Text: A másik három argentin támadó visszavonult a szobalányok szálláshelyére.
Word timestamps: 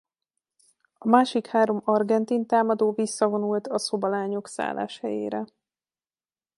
A 0.97 1.07
másik 1.07 1.47
három 1.47 1.81
argentin 1.85 2.45
támadó 2.45 2.91
visszavonult 2.91 3.67
a 3.67 3.77
szobalányok 3.79 4.47
szálláshelyére. 4.47 5.45